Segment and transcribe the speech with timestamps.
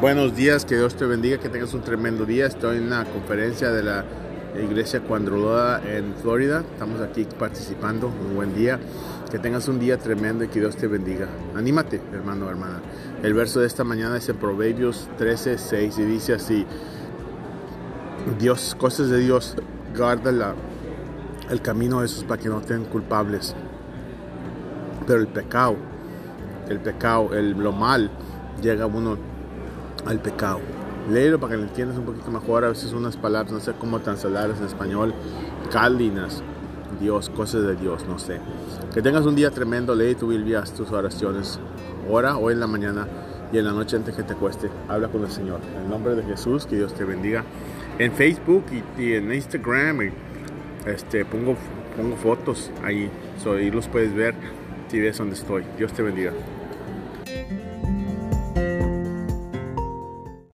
[0.00, 2.46] Buenos días, que Dios te bendiga, que tengas un tremendo día.
[2.46, 4.02] Estoy en la conferencia de la
[4.58, 6.64] iglesia Cuandroloda en Florida.
[6.72, 8.06] Estamos aquí participando.
[8.06, 8.80] Un buen día.
[9.30, 11.28] Que tengas un día tremendo y que Dios te bendiga.
[11.54, 12.80] Anímate, hermano hermana.
[13.22, 16.64] El verso de esta mañana es en Proverbios 13, 6 y dice así:
[18.38, 19.54] Dios, cosas de Dios,
[19.94, 20.54] guarda la,
[21.50, 23.54] el camino de esos para que no estén culpables.
[25.06, 25.76] Pero el pecado,
[26.70, 28.10] el pecado, el, lo mal,
[28.62, 29.29] llega uno
[30.06, 30.60] al pecado.
[31.10, 32.64] Léelo para que lo entiendas un poquito mejor.
[32.64, 35.14] A veces unas palabras, no sé cómo cancelarlas en español.
[35.72, 36.42] Cálinas.
[37.00, 38.40] Dios, cosas de Dios, no sé.
[38.92, 39.94] Que tengas un día tremendo.
[39.94, 41.58] Lee tu Biblia, tus oraciones.
[42.08, 43.06] Ora hoy en la mañana
[43.52, 44.70] y en la noche antes que te cueste.
[44.88, 45.60] Habla con el Señor.
[45.76, 47.44] En el nombre de Jesús, que Dios te bendiga.
[47.98, 48.64] En Facebook
[48.98, 50.10] y, en Instagram
[50.86, 51.56] este, pongo,
[51.96, 53.10] pongo fotos ahí.
[53.42, 54.34] So, los puedes ver
[54.88, 55.64] si ves dónde estoy.
[55.76, 56.32] Dios te bendiga.